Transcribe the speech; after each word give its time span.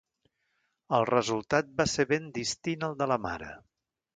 El 0.99 1.05
resultat 1.09 1.69
va 1.81 1.87
ser 1.93 2.07
ben 2.15 2.27
distint 2.41 2.89
al 2.89 2.99
de 3.03 3.13
la 3.13 3.23
mare. 3.29 3.53